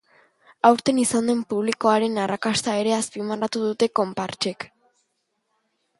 Aurten 0.69 1.01
izan 1.01 1.29
den 1.31 1.43
publikoaren 1.51 2.17
arrakasta 2.23 2.75
ere 2.85 2.97
azpimarratu 2.97 3.65
dute 3.67 3.93
konpartsek. 4.01 4.71